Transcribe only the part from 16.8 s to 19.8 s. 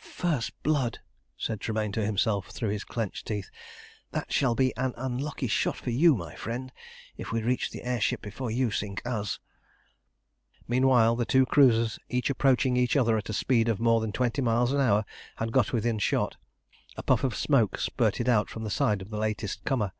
A puff of smoke spurted out from the side of the latest